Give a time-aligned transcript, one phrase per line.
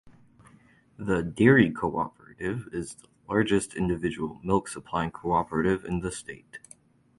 [0.97, 6.57] The dairy cooperative is the largest individual milk supplying cooperative in the state.